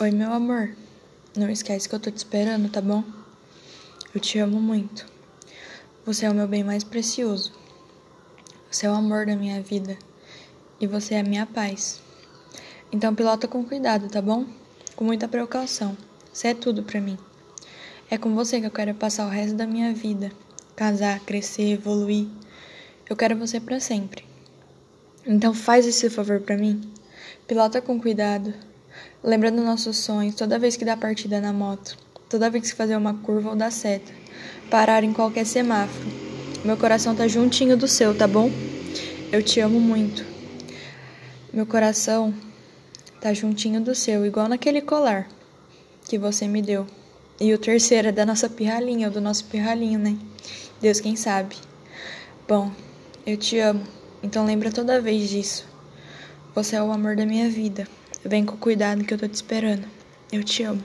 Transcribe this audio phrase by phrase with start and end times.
[0.00, 0.74] Oi, meu amor.
[1.36, 3.04] Não esquece que eu tô te esperando, tá bom?
[4.12, 5.06] Eu te amo muito.
[6.04, 7.52] Você é o meu bem mais precioso.
[8.68, 9.96] Você é o amor da minha vida.
[10.80, 12.02] E você é a minha paz.
[12.90, 14.46] Então pilota com cuidado, tá bom?
[14.96, 15.96] Com muita precaução.
[16.32, 17.16] Você é tudo para mim.
[18.10, 20.32] É com você que eu quero passar o resto da minha vida.
[20.74, 22.26] Casar, crescer, evoluir.
[23.08, 24.24] Eu quero você para sempre.
[25.24, 26.80] Então faz esse favor para mim.
[27.46, 28.52] Pilota com cuidado.
[29.22, 31.96] Lembra dos nossos sonhos toda vez que dá partida na moto.
[32.28, 34.12] Toda vez que fazer uma curva ou dar seta.
[34.70, 36.06] Parar em qualquer semáforo.
[36.64, 38.50] Meu coração tá juntinho do seu, tá bom?
[39.30, 40.24] Eu te amo muito.
[41.52, 42.34] Meu coração
[43.20, 45.28] tá juntinho do seu, igual naquele colar
[46.08, 46.86] que você me deu.
[47.40, 50.16] E o terceiro é da nossa pirralhinha, do nosso pirralhinho, né?
[50.80, 51.56] Deus quem sabe.
[52.46, 52.70] Bom,
[53.26, 53.82] eu te amo.
[54.22, 55.66] Então lembra toda vez disso.
[56.54, 57.88] Você é o amor da minha vida.
[58.24, 59.86] Vem com cuidado que eu tô te esperando.
[60.32, 60.82] Eu te amo.